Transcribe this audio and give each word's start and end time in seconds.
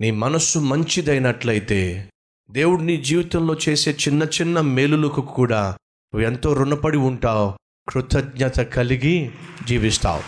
నీ 0.00 0.10
మనస్సు 0.10 0.58
మంచిదైనట్లయితే 0.58 2.10
దేవుడు 2.50 2.82
నీ 2.82 2.96
జీవితంలో 2.96 3.56
చేసే 3.68 3.90
చిన్న 3.90 4.22
చిన్న 4.22 4.60
మేలులకు 4.60 5.20
కూడా 5.20 5.70
నువ్వు 6.14 6.20
ఎంతో 6.20 6.52
రుణపడి 6.52 6.96
ఉంటావు 6.96 7.54
కృతజ్ఞత 7.88 8.60
కలిగి 8.60 9.30
జీవిస్తావు. 9.66 10.22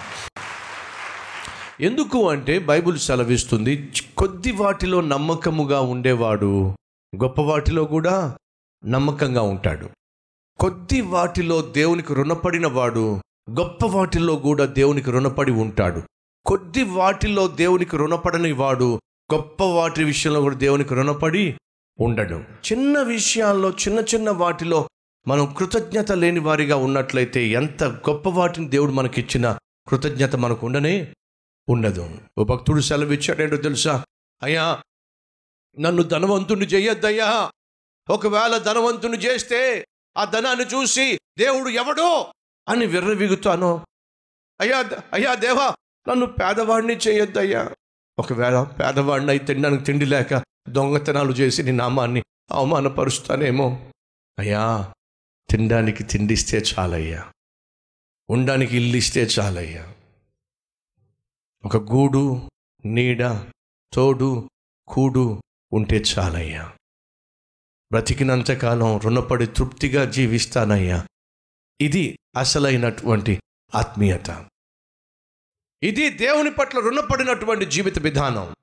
ఎందుకు 1.83 2.29
అంటే 2.29 2.59
బైబిల్ 2.59 2.99
సెలవిస్తుంది 2.99 3.93
కొద్ది 4.17 4.53
వాటిలో 4.53 5.01
నమ్మకముగా 5.01 5.81
ఉండేవాడు 5.81 6.69
గొప్ప 7.17 7.41
వాటిలో 7.41 7.85
కూడా 7.85 8.37
నమ్మకంగా 8.85 9.43
ఉంటాడు. 9.43 9.91
కొద్ది 10.59 11.01
వాటిలో 11.01 11.63
దేవునికి 11.63 12.15
రుణపడిన 12.15 12.67
వాడు 12.67 13.21
గొప్ప 13.51 13.87
వాటిలో 13.87 14.37
కూడా 14.37 14.65
దేవునికి 14.65 15.11
రుణపడి 15.11 15.53
ఉంటాడు. 15.53 16.03
కొద్ది 16.47 16.83
వాటిలో 16.83 17.49
దేవునికి 17.49 17.97
రుణపడని 17.97 18.53
వాడు 18.53 19.01
గొప్ప 19.35 19.65
వాటి 19.65 20.05
విషయంలో 20.05 20.41
కూడా 20.41 20.57
దేవునికి 20.57 20.95
రుణపడి 20.95 21.59
ఉండడు. 22.01 22.35
చిన్న 22.73 23.03
విషయాల్లో 23.03 23.71
చిన్న 23.71 23.99
చిన్న 23.99 24.31
వాటిలో 24.31 24.89
మనం 25.29 25.55
కృతజ్ఞత 25.55 26.13
లేని 26.13 26.41
వారిగా 26.41 26.77
ఉన్నట్లయితే 26.77 27.47
ఎంత 27.47 27.85
గొప్ప 27.85 28.29
వాటిని 28.29 28.69
దేవుడు 28.69 28.93
మనకిచ్చిన 28.93 29.59
కృతజ్ఞత 29.89 30.37
మనకు 30.37 30.67
ఉండనే 30.67 31.15
ఉండదు. 31.69 32.19
ఓ 32.39 32.45
భక్తుడు 32.45 32.81
సెలవిచ్చాడేంటో 32.81 33.57
తెలుసా? 33.57 34.05
అయ్యా 34.43 34.83
నన్ను 35.81 36.03
ధనవంతుని 36.03 36.67
చేయొద్దయ్యా 36.67 37.51
ఒకవేళ 38.11 38.57
ధనవంతుని 38.57 39.17
చేస్తే 39.17 39.87
ఆ 40.17 40.25
ధనాన్ని 40.25 40.65
చూసి 40.65 41.21
దేవుడు 41.39 41.69
ఎవడో 41.69 42.35
అని 42.69 42.87
విర్రవిగుతాను. 42.87 43.87
అయ్యా 44.61 44.91
అయ్యా 45.13 45.35
దేవా 45.35 45.75
నన్ను 46.09 46.27
పేదవాడిని 46.27 46.97
చేయొద్దయ్యా 46.97 47.75
ఒకవేళ 48.19 48.63
పేదవాడిని 48.63 49.31
అయితే 49.31 49.47
తినడానికి 49.47 49.85
తిండి 49.85 50.05
లేక 50.05 50.45
దొంగతనాలు 50.69 51.33
చేసి 51.33 51.63
నీ 51.63 51.73
నామాన్ని 51.73 52.23
అవమానపరుస్తానేమో? 52.51 53.91
అయ్యా 54.39 54.93
తినడానికి 55.51 56.05
తిండిస్తే 56.05 56.59
చాలయ్యా. 56.59 57.33
ఉండడానికి 58.31 58.77
ఇల్లు 58.77 58.97
ఇస్తే 58.97 59.23
చాలయ్యా. 59.23 59.95
ఒక 61.65 61.77
గూడు 61.77 62.51
నీడ 62.85 63.45
తోడు 63.93 64.51
కూడు 64.89 65.41
ఉంటే 65.73 65.97
చాలయ్యా. 65.97 66.73
బ్రతికినంతకాలం 67.93 68.99
రుణపడి 68.99 69.47
తృప్తిగా 69.47 70.05
జీవిస్తానయ్యా. 70.05 71.07
ఇది 71.81 72.19
అసలైనటువంటి 72.37 73.41
ఆత్మీయత. 73.75 74.31
ఇది 75.83 76.11
దేవుని 76.11 76.51
పట్ల 76.51 76.79
రుణపడినటువంటి 76.79 77.65
జీవిత 77.65 77.99
విధానం. 77.99 78.55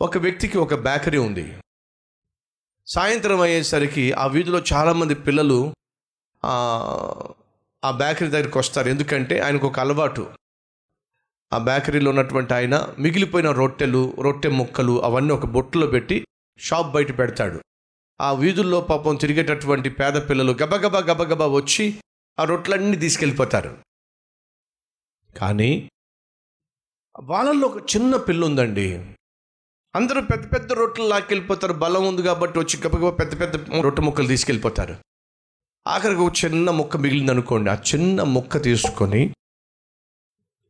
ఒక 0.00 0.18
వ్యక్తికి 0.18 0.58
ఒక 0.58 0.74
బేకరీ 0.74 1.18
ఉంది. 1.18 1.60
సాయంత్రం 2.86 3.40
అయ్యేసరికి 3.40 4.12
ఆ 4.12 4.26
వీధిలో 4.26 4.62
చాలామంది 4.72 5.14
పిల్లలు 5.14 5.74
ఆ, 6.44 7.90
బేకరీ 7.90 8.28
దగ్గరికి 8.28 8.58
వస్తారు. 8.58 8.88
ఎందుకంటే 8.88 9.38
ఆయనకు 9.40 9.66
ఒక 9.66 9.80
అలవాటు. 9.80 10.30
ఆ 11.52 11.58
బేకరీలో 11.58 12.10
ఉన్నటువంటి 12.10 12.54
ఆయన 12.54 12.94
మిగిలిపోయిన 12.98 13.50
రొట్టెలు 13.50 14.16
రొట్టె 14.20 14.48
ముక్కలు 14.48 15.04
అవన్నీ 15.04 15.32
ఒక 15.32 15.46
బొట్టులో 15.46 15.86
పెట్టి 15.86 16.26
షాప్ 16.58 16.86
బయట 16.86 17.18
పెడతాడు. 17.18 17.60
ఆ 18.20 18.32
వీధుల్లో 18.32 18.80
పాపం 18.80 19.16
తిరిగేటటువంటి 19.16 19.90
పేద 19.90 20.12
పిల్లలు 20.12 20.52
గబగబా 20.52 20.98
గబగబా 20.98 21.46
వచ్చి 21.46 22.00
ఆ 22.38 22.44
రొట్టెలన్నీ 22.44 22.96
తీసుకెళ్ళిపోతారు. 22.96 23.78
కానీ 25.38 25.90
వాళ్ళల్లో 27.18 27.68
ఒక 27.68 27.96
చిన్న 27.96 28.16
పిల్ల 28.16 28.44
ఉందండి 28.44 29.04
అందరూ 29.94 30.20
పెద్ద 30.20 30.52
పెద్ద 30.52 30.72
రొట్టెలు 30.72 31.08
లాక్కెళ్ళిపోతారు. 31.08 31.72
బలం 31.72 32.06
ఉంది 32.06 32.22
కాబట్టి 32.22 32.58
వచ్చి 32.58 32.82
గబగబా 32.82 33.10
పెద్ద 33.10 33.40
పెద్ద 33.40 33.80
రొట్టె 33.80 34.02
ముక్కలు 34.02 34.26
తీసుకెళ్ళిపోతారు. 34.26 34.96
ఆఖరికి 35.86 36.20
ఒక 36.20 36.32
చిన్న 36.44 36.70
ముక్క 36.70 36.96
మిగిలింది 36.96 37.32
అనుకోండి 37.32 37.70
ఆ 37.70 37.74
చిన్న 37.74 38.22
ముక్క 38.22 38.62
తీసుకొని 38.62 39.34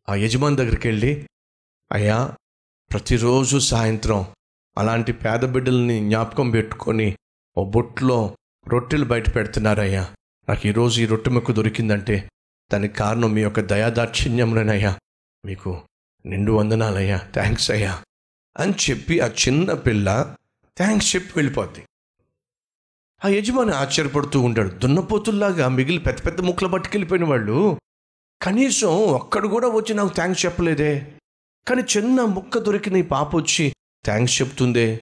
ఆ 0.08 0.14
యజమాని 0.14 0.56
దగ్గరికి 0.56 0.88
వెళ్ళి 0.88 1.26
అయ్యా 1.92 2.36
ప్రతిరోజు 2.92 3.58
సాయంత్రం 3.58 4.26
అలాంటి 4.78 5.12
పేద 5.12 5.44
బిడ్డల్ని 5.44 6.00
జ్ఞాపకం 6.00 6.50
పెట్టుకొని 6.50 7.16
ఓ 7.58 7.64
బొట్లో 7.64 8.36
రొట్టెలు 8.68 9.04
బయట 9.04 9.36
పెడుతున్నారయ్యా. 9.36 10.14
నాకు 10.48 10.66
ఈరోజు 10.66 11.00
ఈ 11.00 11.06
రొట్టె 11.06 11.30
ముక్క 11.30 11.52
దొరికిందంటే 11.52 12.30
దానికి 12.72 12.94
కారణం 12.94 13.32
మీ 13.32 13.42
యొక్క 13.42 13.60
దయాదాక్షిణ్యములనయ్యా. 13.60 14.98
మీకు 15.44 15.82
నిండు 16.26 16.52
వందనాలయ్యా. 16.52 17.16
థ్యాంక్స్ 17.16 17.70
అయ్యా. 17.70 18.02
అని 18.56 18.74
చెప్పి 18.90 19.20
ఆ 19.20 19.26
చిన్న 19.26 19.72
పిల్ల 19.72 20.36
థ్యాంక్స్ 20.76 21.16
చెప్పి 21.16 21.32
వెళ్ళిపోద్ది. 21.36 21.84
ఆ 23.24 23.28
యజమాని 23.28 23.70
ఆశ్చర్యపడుతూ 23.70 24.40
ఉంటాడు. 24.40 24.68
దున్నపోతుల్లాగా 24.68 25.68
మిగిలి 25.68 25.98
పెద్ద 25.98 26.26
పెద్ద 26.26 26.40
ముక్కలు 26.40 26.68
పట్టుకెళ్ళిపోయిన 26.68 27.24
వాళ్ళు 27.24 27.80
కనీసం 28.42 28.88
ఒక్కడు 28.88 29.48
కూడా 29.48 29.68
వచ్చి 29.68 29.94
నాకు 29.94 30.14
థ్యాంక్స్ 30.14 30.46
చెప్పలేదే. 30.46 31.12
కానీ 31.68 31.82
చిన్న 31.82 32.24
ముక్క 32.24 32.58
దొరికిన 32.58 32.96
ఈ 32.96 33.02
పాప 33.02 33.36
వచ్చి 33.36 33.72
థ్యాంక్స్ 34.04 34.42
చెప్తుందే. 34.42 35.00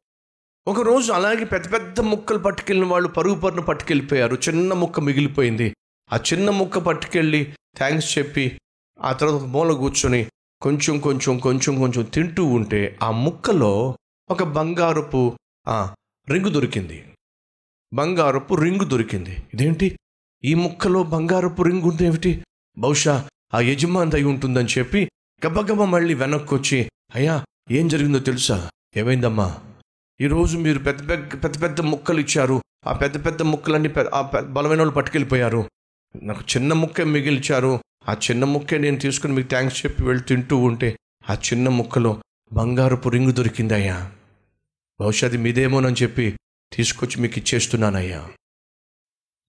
ఒకరోజు 0.67 1.13
అలాగే 1.13 1.45
పెద్ద 1.45 1.73
పెద్ద 1.73 2.01
ముక్కలు 2.01 2.39
పట్టుకెళ్ళిన 2.39 2.91
వాళ్ళు 2.91 3.09
పరుగు 3.09 3.35
పరును 3.35 3.63
పట్టుకెళ్ళిపోయారు. 3.63 4.37
చిన్న 4.37 4.73
ముక్క 4.73 5.01
మిగిలిపోయింది. 5.01 5.77
ఆ 6.13 6.17
చిన్న 6.17 6.51
ముక్క 6.51 6.79
పట్టుకెళ్ళి 6.79 7.55
థ్యాంక్స్ 7.77 8.19
చెప్పి 8.19 8.61
ఆ 9.01 9.13
తర్వాత 9.13 9.43
మూల 9.43 9.73
కూర్చొని 9.73 10.27
కొంచెం 10.61 10.99
కొంచెం 10.99 11.39
కొంచెం 11.39 11.79
కొంచెం 11.79 12.05
తింటూ 12.05 12.45
ఉంటే 12.45 12.99
ఆ 13.03 13.11
ముక్కలో 13.11 13.99
ఒక 14.31 14.43
బంగారపు 14.43 15.37
రింగు 16.31 16.49
దొరికింది. 16.49 17.05
బంగారపు 17.95 18.55
రింగు 18.55 18.85
దొరికింది. 18.85 19.37
ఇదేంటి? 19.55 19.99
ఈ 20.45 20.55
ముక్కలో 20.55 21.03
బంగారపు 21.03 21.63
రింగు 21.63 21.91
ఉందేమిటి 21.91 22.45
బహుశా 22.79 23.29
ఆ 23.55 23.61
యజమాని 23.61 24.11
అయి 24.15 24.25
ఉంటుందని 24.25 24.69
చెప్పి 24.79 25.11
గబగబ 25.47 25.85
మళ్ళీ 25.85 26.15
వెనక్కి 26.15 26.55
వచ్చి 26.55 26.91
అయ్యా 27.15 27.45
ఏం 27.71 27.89
జరిగిందో 27.89 28.19
తెలుసా? 28.19 28.71
ఏమైందమ్మా? 28.97 29.59
ఈరోజు 30.21 30.59
మీరు 30.59 30.79
పెద్ద 30.79 31.09
పెద్ద 31.09 31.45
పెద్ద 31.45 31.63
పెద్ద 31.63 31.81
ముక్కలు 31.81 32.21
ఇచ్చారు. 32.21 32.63
ఆ 32.87 32.93
పెద్ద 32.93 33.27
పెద్ద 33.27 33.43
ముక్కలన్నీ 33.43 33.89
పెద్ద- 33.89 34.13
ఆ 34.15 34.23
పెద్ద- 34.23 34.53
బలమైన 34.53 34.79
వాళ్ళు 34.79 34.95
పట్టుకెళ్ళిపోయారు. 34.95 35.71
నాకు 36.23 36.41
చిన్న 36.41 36.73
ముక్కే 36.73 37.05
మిగిల్చారు 37.05 37.81
ఆ 38.09 38.13
చిన్న 38.13 38.45
ముక్కే 38.45 38.79
నేను 38.79 38.97
తీసుకుని 38.97 39.33
మీకు 39.33 39.49
థ్యాంక్స్ 39.49 39.87
చెప్పి 39.87 40.05
వెళ్ళి 40.05 40.25
తింటూ 40.25 40.57
ఉంటే 40.57 40.99
ఆ 41.31 41.35
చిన్న 41.35 41.69
ముక్కలో 41.69 42.23
బంగారపు 42.53 43.09
రింగు 43.09 43.31
దొరికిందయ్యా. 43.31 44.11
బహుశా 45.01 45.27
అది 45.27 45.37
మీదేమోనని 45.37 45.97
చెప్పి 46.03 46.39
తీసుకొచ్చి 46.73 47.23
మీకు 47.23 47.39
ఇచ్చేస్తున్నానయ్యా. 47.39 48.29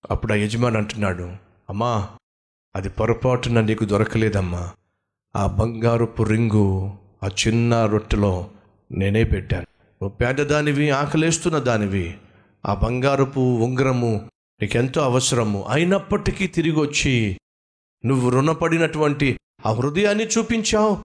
అప్పుడు 0.10 0.34
ఆ 0.34 0.36
యజమాని 0.36 0.78
అంటున్నాడు 0.78 1.32
అమ్మా 1.70 2.10
అది 2.76 2.90
పొరపాటున 2.90 3.62
నీకు 3.62 3.86
దొరకలేదమ్మా. 3.86 4.74
ఆ 5.36 5.48
బంగారపు 5.48 6.24
రింగు 6.24 6.94
ఆ 7.24 7.28
చిన్న 7.28 7.86
రొట్టెలో 7.86 8.50
నేనే 8.92 9.24
పెట్టాను 9.24 9.68
నువ్వు 10.02 10.18
పేదదానివి 10.18 10.90
ఆకలేస్తున్న 10.90 11.58
దానివి. 11.58 12.18
ఆ 12.66 12.74
బంగారపు 12.74 13.40
ఉంగరము 13.40 14.30
నీకెంతో 14.62 15.02
అవసరము. 15.02 15.66
అయినప్పటికీ 15.70 16.48
తిరిగి 16.48 16.80
వచ్చి 16.80 17.38
నువ్వు 18.06 18.30
రుణపడినటువంటి 18.30 19.40
ఆ 19.66 19.72
హృదయాన్ని 19.72 20.28
చూపించావు. 20.28 20.98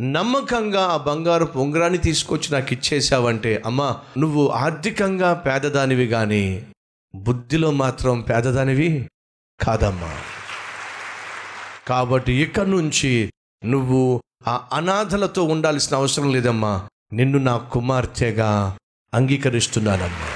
నమ్మకంగా 0.00 0.86
ఆ 0.86 0.96
బంగారపు 0.96 1.58
ఉంగరాన్ని 1.58 1.98
తీసుకొచ్చి 1.98 2.52
నాకు 2.52 2.72
ఇచ్చేసావంటే 2.72 3.62
అమ్మా 3.66 4.00
నువ్వు 4.18 4.48
ఆర్థికంగా 4.48 5.32
పేదదానివి 5.32 6.06
కానీ 6.06 6.66
బుద్ధిలో 7.14 7.70
మాత్రం 7.70 8.20
పేదదానివి 8.20 9.08
కాదమ్మా. 9.60 10.16
కాబట్టి 11.88 12.32
ఇక్కడి 12.32 12.70
నుంచి 12.70 13.32
నువ్వు 13.64 14.22
ఆ 14.48 14.68
అనాథలతో 14.72 15.44
ఉండాల్సిన 15.44 15.96
అవసరం 15.96 16.32
లేదమ్మా. 16.32 16.88
నిన్ను 17.12 17.38
నా 17.38 17.56
కుమార్తెగా 17.58 18.78
అంగీకరిస్తున్నానమ్మా. 19.14 20.28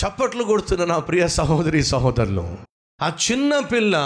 చప్పట్లు 0.00 0.44
కొడుతున్న 0.44 0.84
నా 0.84 0.98
ప్రియ 0.98 1.28
సహోదరి 1.28 1.82
సహోదరులు 1.82 2.69
ఆ 3.02 3.08
చిన్న 3.08 3.58
పిల్ల 3.58 3.96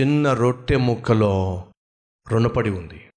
చిన్న 0.00 0.32
రొట్టె 0.32 0.76
ముక్కలో 0.76 1.64
రుణపడి 2.28 2.70
ఉంది. 2.70 3.10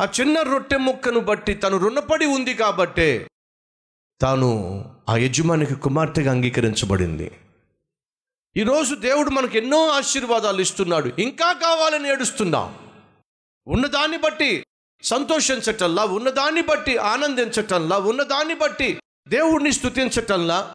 ఆ 0.00 0.08
చిన్న 0.20 0.42
రొట్టె 0.42 0.76
ముక్కను 0.76 1.20
బట్టి 1.20 1.54
తను 1.54 1.76
రుణపడి 1.76 2.26
ఉంది 2.26 2.54
కాబట్టే 2.54 3.28
తాను 4.22 4.50
ఆ 5.08 5.16
యజమానికి 5.16 5.74
కుమార్తెగా 5.74 6.30
అంగీకరించబడింది. 6.30 7.40
ఈరోజు 8.56 8.94
దేవుడు 8.94 9.30
మనకు 9.30 9.56
ఎన్నో 9.56 9.88
ఆశీర్వాదాలు 9.88 10.60
ఇస్తున్నాడు. 10.60 11.12
ఇంకా 11.18 11.52
కావాలని 11.52 12.08
ఏడుస్తున్నాం 12.08 12.78
ఉన్నదాన్ని 13.66 14.18
బట్టి 14.18 14.66
సంతోషించటంలా 15.02 16.04
ఉన్నదాన్ని 16.04 16.62
బట్టి 16.62 16.96
ఆనందించటంలా 16.96 17.98
ఉన్నదాన్ని 17.98 18.54
బట్టి 18.54 19.00
దేవుడిని 19.28 19.72
స్తుతించటంలా 19.72 20.74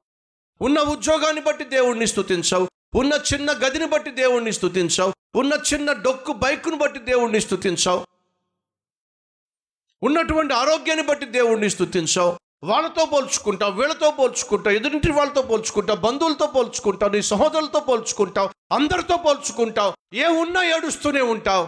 ఉన్న 0.62 0.80
ఉద్యోగాన్ని 0.80 1.42
బట్టి 1.42 1.64
దేవుణ్ణి 1.66 2.08
స్థుతించావు 2.08 2.68
ఉన్న 2.96 3.14
చిన్న 3.34 3.52
గదిని 3.52 3.86
బట్టి 3.86 4.12
దేవుణ్ణి 4.12 4.54
స్థుతించావు 4.54 5.14
ఉన్న 5.36 5.54
చిన్న 5.74 5.92
డొక్కు 5.92 6.34
బైక్ను 6.34 6.78
బట్టి 6.78 7.00
దేవుణ్ణి 7.00 7.42
స్థుతించావు 7.42 8.06
ఉన్నటువంటి 10.04 10.54
ఆరోగ్యాన్ని 10.54 11.06
బట్టి 11.06 11.26
దేవుణ్ణి 11.26 11.70
స్థుతించావు 11.70 12.38
వాళ్ళతో 12.64 13.06
పోల్చుకుంటావు 13.06 13.72
వీళ్ళతో 13.72 14.12
పోల్చుకుంటావు 14.12 14.76
ఎదురింటి 14.76 15.12
వాళ్ళతో 15.12 15.42
పోల్చుకుంటావు 15.42 16.00
బంధువులతో 16.00 16.48
పోల్చుకుంటావు 16.48 17.12
నీ 17.12 17.22
సహోదరులతో 17.22 17.80
పోల్చుకుంటావు 17.80 18.50
అందరితో 18.72 19.18
పోల్చుకుంటావు 19.18 19.94
ఏ 20.14 20.28
ఉన్నా 20.28 20.64
ఏడుస్తూనే 20.64 21.22
ఉంటావు. 21.22 21.68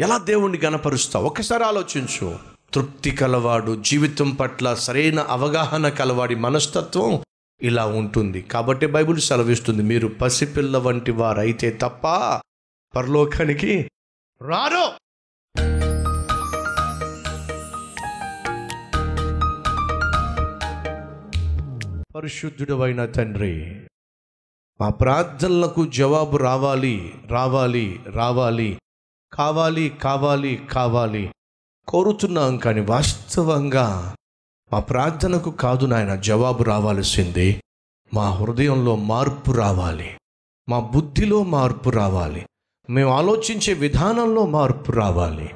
ఎలా 0.00 0.18
దేవుణ్ణి 0.18 0.58
గనపరుస్తావు 0.58 1.26
ఒకసారి 1.26 1.64
ఆలోచించు. 1.64 2.38
తృప్తి 2.74 3.10
కలవాడు 3.10 3.76
జీవితం 3.76 4.30
పట్ల 4.30 4.74
సరైన 4.74 5.20
అవగాహన 5.20 5.88
కలవాడి 5.88 6.34
మనస్తత్వం 6.34 7.22
ఇలా 7.62 7.86
ఉంటుంది. 7.86 8.42
కాబట్టి 8.42 8.86
బైబిల్ 8.86 9.20
సెలవిస్తుంది 9.20 9.82
మీరు 9.82 10.08
పసిపిల్ల 10.08 10.78
వంటి 10.78 11.10
వారైతే 11.10 11.78
తప్ప 11.82 12.06
పరలోకానికి 12.96 13.90
రారో. 14.48 14.92
అయిన 22.82 23.04
తండ్రి 23.04 23.86
మా 24.80 24.88
ప్రార్థనలకు 24.90 25.86
జవాబు 25.86 26.36
రావాలి 26.36 27.14
రావాలి 27.26 28.00
రావాలి 28.10 28.78
కావాలి 29.32 29.88
కావాలి 29.88 30.68
కావాలి. 30.72 31.32
కోరుతున్నాం 31.88 32.56
కానీ 32.56 32.80
వాస్తవంగా 32.80 34.14
మా 34.72 34.80
ప్రార్థనకు 34.80 35.50
కాదు 35.50 35.86
నాయన 35.86 36.14
జవాబు 36.14 36.62
రావాల్సింది. 36.62 37.62
మా 38.14 38.30
హృదయంలో 38.30 38.96
మార్పు 38.96 39.52
రావాలి. 39.52 40.18
మా 40.68 40.78
బుద్ధిలో 40.78 41.42
మార్పు 41.42 41.90
రావాలి. 41.90 42.46
మేము 42.90 43.10
ఆలోచించే 43.10 43.72
విధానంలో 43.72 44.46
మార్పు 44.46 44.92
రావాలి. 44.92 45.50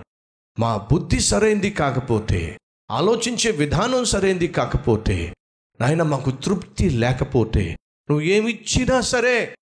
మా 0.58 0.76
బుద్ధి 0.76 1.20
సరైంది 1.20 1.70
కాకపోతే 1.70 2.58
ఆలోచించే 2.90 3.50
విధానం 3.50 4.04
సరైంది 4.04 4.48
కాకపోతే 4.48 5.34
నాయన 5.80 6.02
మాకు 6.02 6.30
తృప్తి 6.30 6.90
లేకపోతే 6.90 7.76
నువ్వు 8.10 8.20
ఏమిచ్చినా 8.20 9.00
సరే 9.00 9.54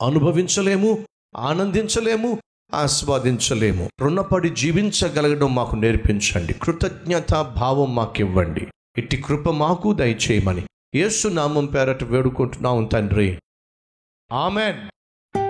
అనుభవించలేము 0.00 1.06
ఆనందించలేము 1.36 2.38
ఆస్వాదించలేము. 2.74 3.90
రుణపడి 4.00 4.50
జీవించగలగడం 4.50 5.54
మాకు 5.54 5.76
నేర్పించండి. 5.76 6.52
కృతజ్ఞత 6.52 7.34
భావం 7.34 7.94
మాకివ్వండి. 7.94 8.66
ఇట్టి 8.98 9.16
కృప 9.16 9.50
మాకు 9.50 9.92
దయచేయమని. 9.92 10.62
యేసు 10.94 11.28
నామం 11.28 11.66
పేరట 11.66 12.04
వేడుకుంటున్నాం 12.04 12.84
తండ్రి. 12.84 13.38
ఆమెన్. 14.32 14.99